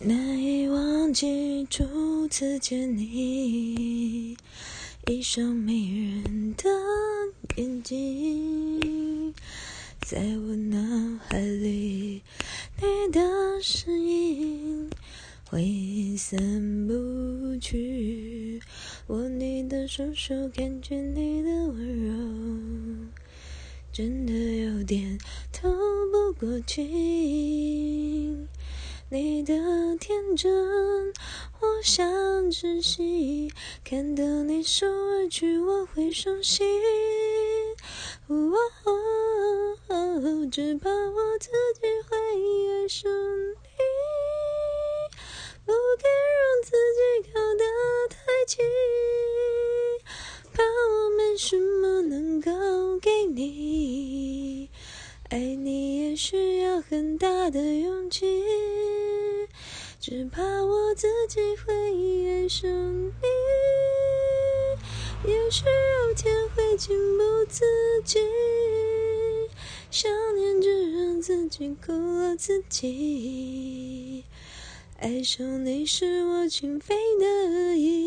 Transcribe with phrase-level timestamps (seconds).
[0.00, 4.36] 难以忘记初次见你，
[5.08, 6.70] 一双迷人的
[7.56, 9.34] 眼睛，
[10.00, 12.22] 在我脑海里，
[12.76, 13.20] 你的
[13.60, 14.88] 身影
[15.50, 18.60] 挥散不去。
[19.08, 22.14] 握你的双手，感觉你的温柔，
[23.92, 25.18] 真的有点
[25.52, 25.68] 透
[26.12, 28.46] 不过气。
[29.10, 29.54] 你的
[29.98, 30.52] 天真，
[31.60, 33.50] 我想珍惜。
[33.82, 36.66] 看到你受委屈，我会伤心。
[40.50, 43.68] 只怕我自己会爱上你，
[45.64, 47.00] 不敢让自己
[47.32, 47.62] 靠得
[48.08, 48.64] 太近，
[50.52, 52.50] 怕我没什么能够
[52.98, 54.70] 给你。
[55.28, 58.26] 爱你需要很大的勇气。
[60.00, 61.74] 只怕我自己会
[62.30, 63.10] 爱上你，
[65.24, 67.64] 也许有天会情不自
[68.04, 68.22] 禁，
[69.90, 74.24] 想念只让自己苦了自己。
[75.00, 77.97] 爱上你是我情非得已。